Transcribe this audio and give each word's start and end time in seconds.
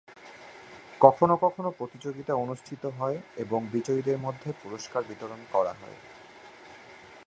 কখনও 1.01 1.35
কখনও 1.37 1.71
প্রতিযোগিতা 1.79 2.33
অনুষ্ঠিত 2.35 2.83
হয় 2.97 3.17
এবং 3.37 3.59
বিজয়ীদের 3.73 4.17
মধ্যে 4.17 4.49
পুরস্কার 4.61 5.01
বিতরণ 5.09 5.41
করা 5.53 5.73
হয়। 5.73 5.97